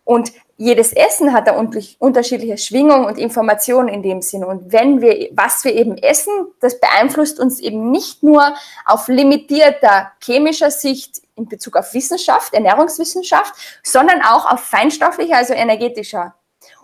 Und 0.04 0.32
jedes 0.58 0.94
Essen 0.94 1.34
hat 1.34 1.48
da 1.48 1.54
unterschiedliche 2.00 2.58
Schwingungen 2.58 3.06
und 3.06 3.18
Informationen 3.18 3.90
in 3.90 4.04
dem 4.04 4.22
Sinne. 4.22 4.48
Und 4.48 4.72
wenn 4.72 5.02
wir, 5.02 5.30
was 5.34 5.64
wir 5.64 5.74
eben 5.74 5.98
essen, 5.98 6.34
das 6.60 6.80
beeinflusst 6.80 7.40
uns 7.40 7.60
eben 7.60 7.92
nicht 7.92 8.24
nur 8.24 8.54
auf 8.86 9.08
limitierter 9.08 10.12
chemischer 10.22 10.72
Sicht 10.72 11.22
in 11.36 11.48
Bezug 11.48 11.76
auf 11.76 11.94
Wissenschaft, 11.94 12.54
Ernährungswissenschaft, 12.54 13.80
sondern 13.84 14.22
auch 14.22 14.52
auf 14.52 14.60
feinstofflicher, 14.62 15.38
also 15.38 15.54
energetischer 15.54 16.36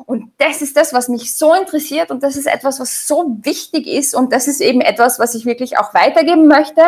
und 0.06 0.32
das 0.38 0.62
ist 0.62 0.78
das, 0.78 0.94
was 0.94 1.10
mich 1.10 1.36
so 1.36 1.54
interessiert 1.54 2.12
und 2.12 2.24
das 2.24 2.36
ist 2.36 2.48
etwas, 2.48 2.80
was 2.80 3.08
so 3.08 3.38
wichtig 3.42 3.88
ist 3.88 4.16
und 4.16 4.32
das 4.32 4.48
ist 4.48 4.62
eben 4.62 4.82
etwas, 4.82 5.20
was 5.20 5.36
ich 5.36 5.46
wirklich 5.46 5.78
auch 5.78 5.94
weitergeben 5.94 6.48
möchte, 6.48 6.82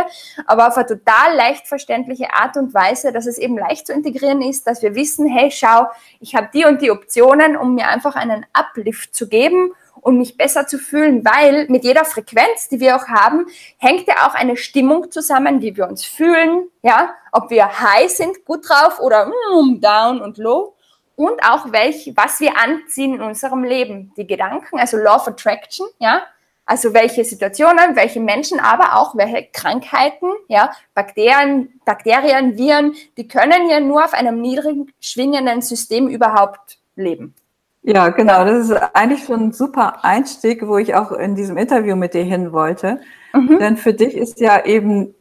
aber 0.45 0.67
auf 0.67 0.77
eine 0.77 0.85
total 0.85 1.35
leicht 1.35 1.67
verständliche 1.67 2.33
Art 2.33 2.57
und 2.57 2.73
Weise, 2.73 3.11
dass 3.11 3.25
es 3.25 3.37
eben 3.37 3.57
leicht 3.57 3.87
zu 3.87 3.93
integrieren 3.93 4.41
ist, 4.41 4.65
dass 4.67 4.81
wir 4.81 4.95
wissen, 4.95 5.27
hey, 5.27 5.51
schau, 5.51 5.87
ich 6.19 6.35
habe 6.35 6.49
die 6.53 6.65
und 6.65 6.81
die 6.81 6.91
Optionen, 6.91 7.57
um 7.57 7.75
mir 7.75 7.87
einfach 7.87 8.15
einen 8.15 8.45
Uplift 8.53 9.13
zu 9.13 9.27
geben 9.27 9.71
und 9.99 10.17
mich 10.17 10.37
besser 10.37 10.65
zu 10.65 10.77
fühlen, 10.77 11.23
weil 11.25 11.67
mit 11.67 11.83
jeder 11.83 12.05
Frequenz, 12.05 12.69
die 12.69 12.79
wir 12.79 12.95
auch 12.95 13.07
haben, 13.07 13.45
hängt 13.77 14.07
ja 14.07 14.27
auch 14.27 14.33
eine 14.33 14.57
Stimmung 14.57 15.11
zusammen, 15.11 15.61
wie 15.61 15.75
wir 15.75 15.87
uns 15.87 16.05
fühlen, 16.05 16.69
ja, 16.81 17.13
ob 17.31 17.49
wir 17.49 17.79
high 17.79 18.09
sind, 18.09 18.45
gut 18.45 18.67
drauf 18.67 18.99
oder 18.99 19.27
mm, 19.27 19.79
down 19.79 20.21
und 20.21 20.37
low 20.37 20.75
und 21.15 21.43
auch 21.43 21.71
welch, 21.71 22.11
was 22.15 22.39
wir 22.39 22.57
anziehen 22.57 23.15
in 23.15 23.21
unserem 23.21 23.63
Leben. 23.63 24.11
Die 24.17 24.27
Gedanken, 24.27 24.79
also 24.79 24.97
Law 24.97 25.15
of 25.15 25.27
Attraction, 25.27 25.87
ja, 25.99 26.23
also 26.65 26.93
welche 26.93 27.25
Situationen, 27.25 27.95
welche 27.95 28.19
Menschen, 28.19 28.59
aber 28.59 28.95
auch 28.95 29.15
welche 29.15 29.47
Krankheiten, 29.51 30.31
ja, 30.47 30.71
Bakterien, 30.93 31.81
Bakterien, 31.85 32.57
Viren, 32.57 32.95
die 33.17 33.27
können 33.27 33.69
ja 33.69 33.79
nur 33.79 34.05
auf 34.05 34.13
einem 34.13 34.39
niedrigen 34.39 34.91
schwingenden 34.99 35.61
System 35.61 36.07
überhaupt 36.07 36.79
leben. 36.95 37.35
Ja, 37.83 38.09
genau. 38.09 38.45
Das 38.45 38.69
ist 38.69 38.71
eigentlich 38.93 39.25
schon 39.25 39.47
ein 39.47 39.51
super 39.53 40.05
Einstieg, 40.05 40.67
wo 40.67 40.77
ich 40.77 40.93
auch 40.93 41.11
in 41.11 41.35
diesem 41.35 41.57
Interview 41.57 41.95
mit 41.95 42.13
dir 42.13 42.23
hin 42.23 42.51
wollte. 42.51 43.01
Mhm. 43.33 43.59
Denn 43.59 43.77
für 43.77 43.93
dich 43.93 44.15
ist 44.15 44.39
ja 44.39 44.63
eben 44.63 45.15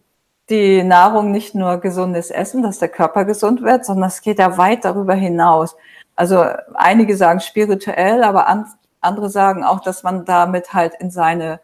die 0.50 0.82
Nahrung 0.82 1.30
nicht 1.30 1.54
nur 1.54 1.78
gesundes 1.78 2.30
Essen, 2.30 2.62
dass 2.62 2.78
der 2.78 2.88
Körper 2.88 3.24
gesund 3.24 3.62
wird, 3.62 3.84
sondern 3.84 4.08
es 4.08 4.20
geht 4.20 4.38
ja 4.38 4.58
weit 4.58 4.84
darüber 4.84 5.14
hinaus. 5.14 5.76
Also 6.16 6.44
einige 6.74 7.16
sagen 7.16 7.40
spirituell, 7.40 8.24
aber 8.24 8.48
an, 8.48 8.66
andere 9.00 9.30
sagen 9.30 9.64
auch, 9.64 9.80
dass 9.80 10.02
man 10.02 10.24
damit 10.24 10.74
halt 10.74 10.94
in 10.98 11.10
seine 11.10 11.60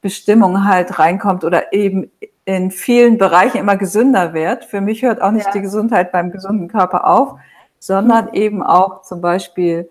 Bestimmung 0.00 0.64
halt 0.64 0.98
reinkommt 0.98 1.44
oder 1.44 1.72
eben 1.72 2.10
in 2.44 2.70
vielen 2.70 3.18
Bereichen 3.18 3.58
immer 3.58 3.76
gesünder 3.76 4.32
wird. 4.32 4.64
Für 4.64 4.80
mich 4.80 5.02
hört 5.02 5.20
auch 5.20 5.30
nicht 5.30 5.46
ja. 5.46 5.52
die 5.52 5.60
Gesundheit 5.60 6.12
beim 6.12 6.30
gesunden 6.30 6.68
Körper 6.68 7.06
auf, 7.06 7.34
sondern 7.78 8.26
mhm. 8.26 8.34
eben 8.34 8.62
auch 8.62 9.02
zum 9.02 9.20
Beispiel 9.20 9.90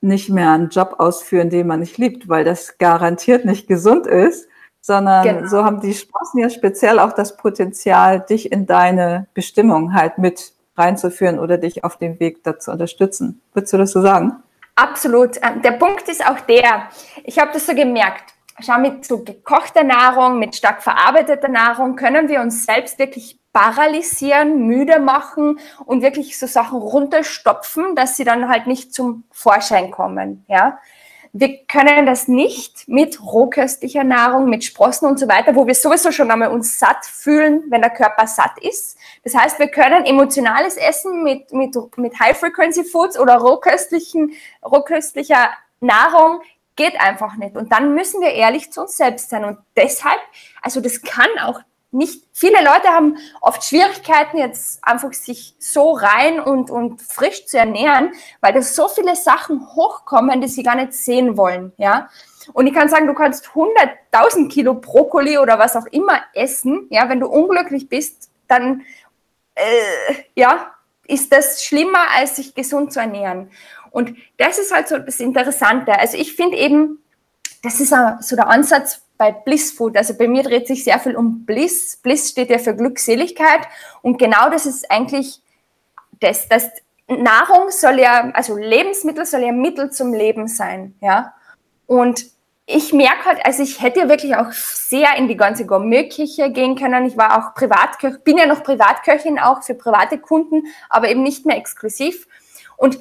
nicht 0.00 0.28
mehr 0.28 0.50
einen 0.52 0.68
Job 0.68 0.96
ausführen, 0.98 1.50
den 1.50 1.66
man 1.66 1.80
nicht 1.80 1.96
liebt, 1.98 2.28
weil 2.28 2.44
das 2.44 2.78
garantiert 2.78 3.44
nicht 3.44 3.66
gesund 3.66 4.06
ist 4.06 4.48
sondern 4.86 5.24
genau. 5.24 5.48
so 5.48 5.64
haben 5.64 5.80
die 5.80 5.92
Sprossen 5.92 6.38
ja 6.38 6.48
speziell 6.48 7.00
auch 7.00 7.12
das 7.12 7.36
Potenzial, 7.36 8.20
dich 8.20 8.52
in 8.52 8.66
deine 8.66 9.26
Bestimmung 9.34 9.94
halt 9.94 10.18
mit 10.18 10.52
reinzuführen 10.76 11.40
oder 11.40 11.58
dich 11.58 11.82
auf 11.82 11.96
dem 11.96 12.20
Weg 12.20 12.44
dazu 12.44 12.70
unterstützen. 12.70 13.42
Würdest 13.52 13.72
du 13.72 13.78
das 13.78 13.90
so 13.90 14.00
sagen? 14.00 14.36
Absolut. 14.76 15.38
Ähm, 15.42 15.60
der 15.62 15.72
Punkt 15.72 16.08
ist 16.08 16.24
auch 16.24 16.38
der, 16.40 16.88
ich 17.24 17.40
habe 17.40 17.50
das 17.52 17.66
so 17.66 17.74
gemerkt, 17.74 18.34
schau, 18.60 18.78
mit 18.78 19.04
so 19.04 19.24
gekochter 19.24 19.82
Nahrung, 19.82 20.38
mit 20.38 20.54
stark 20.54 20.84
verarbeiteter 20.84 21.48
Nahrung 21.48 21.96
können 21.96 22.28
wir 22.28 22.40
uns 22.40 22.64
selbst 22.64 23.00
wirklich 23.00 23.40
paralysieren, 23.52 24.68
müde 24.68 25.00
machen 25.00 25.58
und 25.84 26.02
wirklich 26.02 26.38
so 26.38 26.46
Sachen 26.46 26.78
runterstopfen, 26.78 27.96
dass 27.96 28.16
sie 28.16 28.24
dann 28.24 28.48
halt 28.48 28.68
nicht 28.68 28.94
zum 28.94 29.24
Vorschein 29.32 29.90
kommen. 29.90 30.44
Ja, 30.46 30.78
wir 31.38 31.64
können 31.66 32.06
das 32.06 32.28
nicht 32.28 32.88
mit 32.88 33.20
rohköstlicher 33.22 34.04
Nahrung, 34.04 34.48
mit 34.48 34.64
Sprossen 34.64 35.06
und 35.06 35.18
so 35.18 35.28
weiter, 35.28 35.54
wo 35.54 35.66
wir 35.66 35.74
sowieso 35.74 36.10
schon 36.10 36.30
einmal 36.30 36.50
uns 36.50 36.78
satt 36.78 37.04
fühlen, 37.04 37.64
wenn 37.68 37.82
der 37.82 37.90
Körper 37.90 38.26
satt 38.26 38.58
ist. 38.60 38.96
Das 39.22 39.34
heißt, 39.34 39.58
wir 39.58 39.68
können 39.68 40.06
emotionales 40.06 40.76
Essen 40.76 41.22
mit, 41.22 41.52
mit, 41.52 41.76
mit 41.98 42.18
High-Frequency-Foods 42.18 43.18
oder 43.18 43.36
rohköstlichen, 43.36 44.32
rohköstlicher 44.64 45.50
Nahrung 45.80 46.40
geht 46.74 46.98
einfach 47.00 47.36
nicht. 47.36 47.56
Und 47.56 47.70
dann 47.70 47.94
müssen 47.94 48.22
wir 48.22 48.30
ehrlich 48.30 48.72
zu 48.72 48.82
uns 48.82 48.96
selbst 48.96 49.28
sein. 49.28 49.44
Und 49.44 49.58
deshalb, 49.76 50.20
also 50.62 50.80
das 50.80 51.02
kann 51.02 51.28
auch 51.42 51.60
nicht, 51.90 52.24
viele 52.32 52.58
Leute 52.62 52.88
haben 52.88 53.16
oft 53.40 53.64
Schwierigkeiten, 53.64 54.38
jetzt 54.38 54.82
einfach 54.82 55.12
sich 55.12 55.54
so 55.58 55.92
rein 55.92 56.40
und, 56.40 56.70
und 56.70 57.00
frisch 57.00 57.46
zu 57.46 57.58
ernähren, 57.58 58.12
weil 58.40 58.52
da 58.52 58.62
so 58.62 58.88
viele 58.88 59.16
Sachen 59.16 59.66
hochkommen, 59.74 60.40
die 60.40 60.48
sie 60.48 60.62
gar 60.62 60.76
nicht 60.76 60.92
sehen 60.92 61.36
wollen, 61.36 61.72
ja. 61.76 62.08
Und 62.52 62.66
ich 62.66 62.74
kann 62.74 62.88
sagen, 62.88 63.08
du 63.08 63.14
kannst 63.14 63.46
100.000 63.46 64.48
Kilo 64.48 64.74
Brokkoli 64.74 65.38
oder 65.38 65.58
was 65.58 65.74
auch 65.74 65.86
immer 65.86 66.20
essen, 66.32 66.86
ja, 66.90 67.08
wenn 67.08 67.20
du 67.20 67.26
unglücklich 67.26 67.88
bist, 67.88 68.30
dann, 68.46 68.84
äh, 69.54 70.14
ja, 70.36 70.72
ist 71.08 71.32
das 71.32 71.64
schlimmer, 71.64 72.10
als 72.16 72.36
sich 72.36 72.54
gesund 72.54 72.92
zu 72.92 73.00
ernähren. 73.00 73.50
Und 73.90 74.16
das 74.36 74.58
ist 74.58 74.72
halt 74.72 74.88
so 74.88 74.98
das 74.98 75.20
Interessante. 75.20 75.98
Also 75.98 76.18
ich 76.18 76.34
finde 76.34 76.56
eben, 76.56 77.02
das 77.62 77.80
ist 77.80 77.94
so 78.20 78.36
der 78.36 78.48
Ansatz 78.48 79.02
bei 79.18 79.32
Bliss 79.32 79.72
Food. 79.72 79.96
Also 79.96 80.14
bei 80.14 80.28
mir 80.28 80.42
dreht 80.42 80.66
sich 80.66 80.84
sehr 80.84 80.98
viel 80.98 81.16
um 81.16 81.44
Bliss. 81.44 81.96
Bliss 81.96 82.30
steht 82.30 82.50
ja 82.50 82.58
für 82.58 82.74
Glückseligkeit. 82.74 83.60
Und 84.02 84.18
genau 84.18 84.50
das 84.50 84.66
ist 84.66 84.90
eigentlich 84.90 85.40
das, 86.20 86.48
das 86.48 86.70
Nahrung 87.08 87.70
soll 87.70 88.00
ja, 88.00 88.30
also 88.32 88.56
Lebensmittel 88.56 89.26
soll 89.26 89.42
ja 89.42 89.52
Mittel 89.52 89.90
zum 89.90 90.12
Leben 90.12 90.48
sein, 90.48 90.94
ja. 91.00 91.32
Und 91.86 92.26
ich 92.68 92.92
merke 92.92 93.26
halt, 93.26 93.46
also 93.46 93.62
ich 93.62 93.80
hätte 93.80 94.08
wirklich 94.08 94.34
auch 94.36 94.50
sehr 94.50 95.16
in 95.16 95.28
die 95.28 95.36
ganze 95.36 95.66
Gourmetküche 95.66 96.50
gehen 96.50 96.74
können. 96.74 97.06
Ich 97.06 97.16
war 97.16 97.38
auch 97.38 97.54
Privatköchin, 97.54 98.20
bin 98.24 98.38
ja 98.38 98.46
noch 98.46 98.64
Privatköchin 98.64 99.38
auch 99.38 99.62
für 99.62 99.74
private 99.74 100.18
Kunden, 100.18 100.64
aber 100.90 101.08
eben 101.08 101.22
nicht 101.22 101.46
mehr 101.46 101.56
exklusiv. 101.56 102.26
Und 102.76 103.00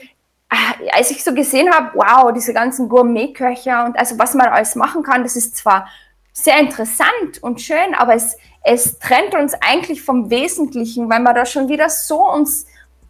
äh, 0.51 0.89
als 0.91 1.09
ich 1.09 1.23
so 1.23 1.33
gesehen 1.33 1.73
habe, 1.73 1.91
wow, 1.95 2.31
diese 2.31 2.53
ganzen 2.53 2.89
Gourmetköcher 2.89 3.85
und 3.85 3.97
also 3.97 4.19
was 4.19 4.35
man 4.35 4.47
alles 4.49 4.75
machen 4.75 5.01
kann, 5.01 5.23
das 5.23 5.35
ist 5.35 5.57
zwar 5.57 5.87
sehr 6.37 6.59
interessant 6.59 7.41
und 7.41 7.61
schön, 7.61 7.95
aber 7.95 8.13
es, 8.13 8.37
es 8.61 8.99
trennt 8.99 9.33
uns 9.33 9.53
eigentlich 9.61 10.03
vom 10.03 10.29
Wesentlichen, 10.29 11.09
weil 11.09 11.21
wir 11.21 11.33
da 11.33 11.45
schon 11.45 11.69
wieder 11.69 11.89
so 11.89 12.29
uns, 12.29 12.67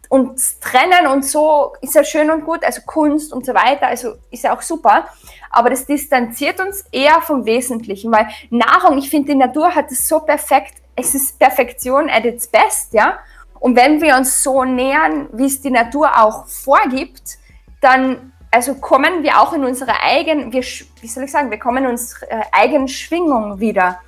uns 0.08 0.60
trennen 0.60 1.08
und 1.08 1.24
so 1.24 1.74
ist 1.80 1.96
ja 1.96 2.04
schön 2.04 2.30
und 2.30 2.44
gut, 2.44 2.64
also 2.64 2.82
Kunst 2.86 3.32
und 3.32 3.44
so 3.44 3.52
weiter, 3.52 3.88
also 3.88 4.14
ist 4.30 4.44
ja 4.44 4.56
auch 4.56 4.62
super, 4.62 5.08
aber 5.50 5.70
das 5.70 5.86
distanziert 5.86 6.60
uns 6.60 6.84
eher 6.92 7.20
vom 7.20 7.44
Wesentlichen, 7.44 8.12
weil 8.12 8.28
Nahrung, 8.50 8.96
ich 8.96 9.10
finde, 9.10 9.32
die 9.32 9.38
Natur 9.38 9.74
hat 9.74 9.90
es 9.90 10.06
so 10.08 10.20
perfekt, 10.20 10.74
es 10.94 11.14
ist 11.14 11.38
Perfektion 11.38 12.08
at 12.08 12.24
its 12.24 12.46
best, 12.46 12.94
ja, 12.94 13.18
und 13.58 13.74
wenn 13.74 14.00
wir 14.00 14.16
uns 14.16 14.44
so 14.44 14.62
nähern, 14.62 15.28
wie 15.32 15.46
es 15.46 15.60
die 15.60 15.70
Natur 15.70 16.16
auch 16.16 16.46
vorgibt, 16.46 17.38
dann 17.80 18.32
also 18.50 18.74
kommen 18.74 19.22
wir 19.22 19.40
auch 19.40 19.52
in 19.52 19.64
unsere 19.64 20.00
eigenen, 20.00 20.52
wie 20.52 21.08
soll 21.08 21.24
ich 21.24 21.32
sagen, 21.32 21.50
wir 21.50 21.58
kommen 21.58 21.84
in 21.84 21.90
unsere 21.90 22.30
äh, 22.30 22.42
eigene 22.52 22.88
Schwingung 22.88 23.60
wieder. 23.60 24.00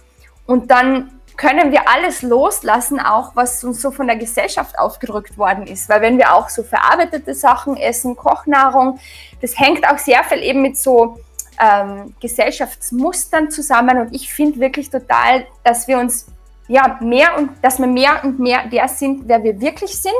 Und 0.47 0.71
dann 0.71 1.18
können 1.37 1.71
wir 1.71 1.88
alles 1.88 2.23
loslassen, 2.23 2.99
auch 2.99 3.37
was 3.37 3.62
uns 3.62 3.80
so 3.80 3.90
von 3.92 4.09
der 4.09 4.16
Gesellschaft 4.16 4.78
aufgedrückt 4.78 5.38
worden 5.38 5.66
ist. 5.66 5.88
Weil 5.88 6.00
wenn 6.00 6.18
wir 6.18 6.35
auch 6.35 6.49
so 6.49 6.64
verarbeitete 6.64 7.33
Sachen 7.35 7.76
essen, 7.76 8.16
Kochnahrung, 8.16 8.99
das 9.40 9.59
hängt 9.59 9.88
auch 9.88 9.99
sehr 9.99 10.25
viel 10.25 10.42
eben 10.42 10.62
mit 10.62 10.76
so 10.76 11.21
ähm, 11.61 12.14
Gesellschaftsmustern 12.21 13.50
zusammen. 13.50 13.99
Und 14.00 14.14
ich 14.14 14.33
finde 14.33 14.59
wirklich 14.59 14.90
total, 14.90 15.47
dass 15.62 15.87
wir 15.87 15.99
uns 15.99 16.26
ja 16.66 16.99
mehr 17.00 17.38
und 17.38 17.50
dass 17.62 17.78
wir 17.78 17.87
mehr 17.87 18.25
und 18.25 18.40
mehr 18.40 18.66
der 18.66 18.88
sind, 18.88 19.28
wer 19.28 19.42
wir 19.42 19.61
wirklich 19.61 20.00
sind, 20.00 20.14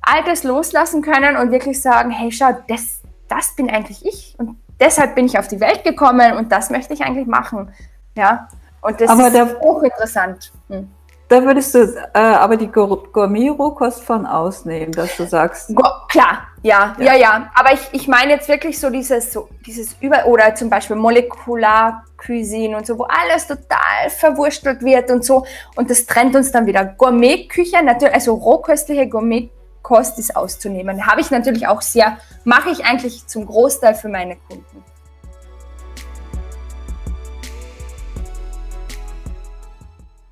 all 0.00 0.22
das 0.24 0.44
loslassen 0.44 1.02
können 1.02 1.36
und 1.36 1.50
wirklich 1.50 1.82
sagen, 1.82 2.10
hey, 2.10 2.30
schau, 2.30 2.52
das, 2.68 3.00
das 3.28 3.54
bin 3.56 3.70
eigentlich 3.70 4.04
ich 4.04 4.34
und 4.38 4.56
deshalb 4.80 5.14
bin 5.14 5.26
ich 5.26 5.38
auf 5.38 5.48
die 5.48 5.60
Welt 5.60 5.84
gekommen 5.84 6.36
und 6.36 6.52
das 6.52 6.70
möchte 6.70 6.94
ich 6.94 7.02
eigentlich 7.02 7.26
machen. 7.26 7.72
Ja, 8.16 8.48
und 8.80 9.00
das 9.00 9.10
aber 9.10 9.26
ist 9.26 9.34
der, 9.34 9.58
hochinteressant. 9.60 10.52
Hm. 10.68 10.90
Da 11.28 11.42
würdest 11.42 11.74
du 11.74 11.80
äh, 12.14 12.18
aber 12.18 12.56
die 12.56 12.68
Gourmet-Rohkost 12.68 14.04
von 14.04 14.26
ausnehmen, 14.26 14.92
dass 14.92 15.16
du 15.16 15.26
sagst. 15.26 15.74
Go 15.74 15.82
klar, 16.08 16.46
ja, 16.62 16.94
ja, 16.98 17.04
ja, 17.04 17.14
ja. 17.14 17.50
Aber 17.56 17.72
ich, 17.72 17.80
ich 17.90 18.06
meine 18.06 18.34
jetzt 18.34 18.48
wirklich 18.48 18.78
so 18.78 18.90
dieses, 18.90 19.32
so 19.32 19.48
dieses 19.66 19.96
Über- 20.00 20.26
oder 20.26 20.54
zum 20.54 20.70
Beispiel 20.70 20.94
Molekular-Cuisine 20.94 22.76
und 22.76 22.86
so, 22.86 22.96
wo 22.96 23.04
alles 23.04 23.48
total 23.48 24.08
verwurstelt 24.08 24.82
wird 24.82 25.10
und 25.10 25.24
so. 25.24 25.44
Und 25.74 25.90
das 25.90 26.06
trennt 26.06 26.36
uns 26.36 26.52
dann 26.52 26.66
wieder. 26.66 26.84
Gourmet-Küche, 26.84 27.82
natürlich, 27.82 28.14
also 28.14 28.34
rohköstliche 28.34 29.08
Gourmet 29.08 29.50
Kostis 29.86 30.34
auszunehmen. 30.34 31.06
Habe 31.06 31.20
ich 31.20 31.30
natürlich 31.30 31.68
auch 31.68 31.80
sehr, 31.80 32.18
mache 32.42 32.70
ich 32.70 32.84
eigentlich 32.84 33.24
zum 33.28 33.46
Großteil 33.46 33.94
für 33.94 34.08
meine 34.08 34.34
Kunden. 34.34 34.82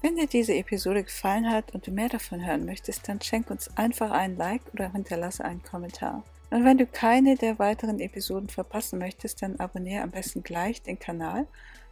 Wenn 0.03 0.17
dir 0.17 0.27
diese 0.27 0.55
Episode 0.55 1.05
gefallen 1.05 1.49
hat 1.49 1.73
und 1.73 1.87
du 1.87 1.93
mehr 1.93 2.09
davon 2.09 2.45
hören 2.45 2.65
möchtest, 2.67 3.09
dann 3.09 3.21
schenk 3.21 3.49
uns 3.49 3.71
einfach 3.77 4.11
ein 4.11 4.37
Like 4.37 4.63
oder 4.73 4.91
hinterlasse 4.91 5.45
einen 5.45 5.63
Kommentar. 5.63 6.25
Und 6.51 6.65
wenn 6.65 6.77
du 6.77 6.87
keine 6.87 7.37
der 7.37 7.61
weiteren 7.61 8.01
Episoden 8.01 8.49
verpassen 8.49 8.99
möchtest, 8.99 9.41
dann 9.41 9.61
abonniere 9.61 10.03
am 10.03 10.11
besten 10.11 10.43
gleich 10.43 10.83
den 10.83 10.99
Kanal 10.99 11.47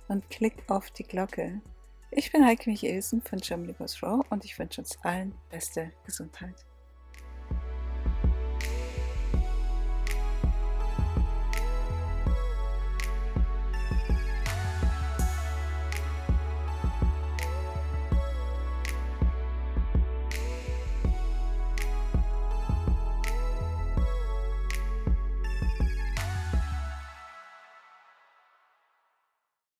und 0.09 0.29
klick 0.31 0.65
auf 0.67 0.91
die 0.91 1.05
Glocke. 1.05 1.61
Ich 2.11 2.33
bin 2.33 2.45
Heike 2.45 2.69
Michelsen 2.69 3.23
von 3.23 3.39
Germany 3.39 3.73
Goes 3.73 4.03
Raw 4.03 4.25
und 4.31 4.45
ich 4.45 4.59
wünsche 4.59 4.81
uns 4.81 4.99
allen 5.05 5.33
beste 5.49 5.93
Gesundheit. 6.05 6.57